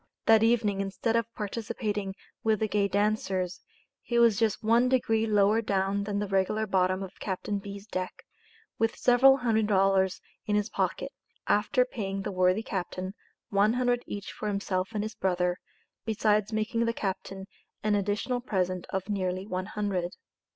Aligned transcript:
That 0.25 0.41
evening, 0.41 0.81
instead 0.81 1.15
of 1.15 1.31
participating 1.35 2.15
with 2.43 2.59
the 2.59 2.67
gay 2.67 2.87
dancers, 2.87 3.61
he 4.01 4.17
was 4.17 4.39
just 4.39 4.63
one 4.63 4.89
degree 4.89 5.27
lower 5.27 5.61
down 5.61 6.05
than 6.05 6.17
the 6.17 6.27
regular 6.27 6.65
bottom 6.65 7.03
of 7.03 7.19
Captain 7.19 7.59
B's. 7.59 7.85
deck, 7.85 8.23
with 8.79 8.95
several 8.95 9.37
hundred 9.37 9.67
dollars 9.67 10.19
in 10.47 10.55
his 10.55 10.71
pocket, 10.71 11.11
after 11.45 11.85
paying 11.85 12.23
the 12.23 12.31
worthy 12.31 12.63
captain 12.63 13.13
one 13.49 13.73
hundred 13.73 14.01
each 14.07 14.31
for 14.31 14.47
himself 14.47 14.89
and 14.95 15.03
his 15.03 15.13
brother, 15.13 15.59
besides 16.03 16.51
making 16.51 16.85
the 16.85 16.93
captain 16.93 17.45
an 17.83 17.93
additional 17.93 18.41
present 18.41 18.87
of 18.89 19.07
nearly 19.07 19.45
one 19.45 19.67
hundred. 19.67 20.15